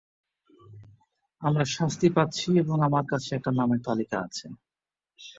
আমরা 1.41 1.65
শাস্তি 1.75 2.07
পাচ্ছি, 2.15 2.47
এবং 2.63 2.77
আমার 2.87 3.05
কাছে 3.11 3.29
একটা 3.33 3.51
নামের 3.59 3.79
তালিকা 3.87 4.17
আছে! 4.27 4.45